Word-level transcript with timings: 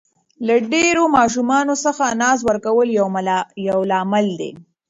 له 0.47 0.55
ډېرو 0.73 1.03
ماشومانو 1.17 1.73
څخه 1.85 2.05
ناز 2.21 2.39
ورکول 2.49 2.87
یو 3.69 3.79
لامل 3.91 4.27
دی. 4.39 4.51